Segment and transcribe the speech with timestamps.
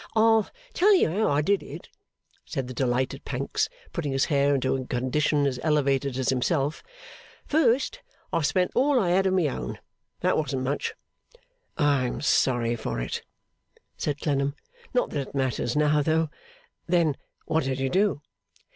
[0.15, 1.87] 'I'll tell you how I did it,'
[2.43, 6.81] said the delighted Pancks, putting his hair into a condition as elevated as himself.
[7.45, 7.99] 'First,
[8.33, 9.77] I spent all I had of my own.
[10.21, 10.95] That wasn't much.'
[11.77, 13.21] 'I am sorry for it,'
[13.95, 14.55] said Clennam:
[14.91, 16.31] 'not that it matters now, though.
[16.87, 17.15] Then,
[17.45, 18.23] what did you do?